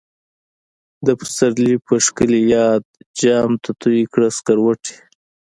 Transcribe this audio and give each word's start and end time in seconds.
د 1.05 1.07
پسرلی 1.19 1.73
په 1.85 1.93
شکلی 2.05 2.41
یاد، 2.53 2.83
جام 3.21 3.51
ته 3.63 3.69
تویی 3.81 4.03
کړه 4.13 4.27
سکروټی 4.37 4.95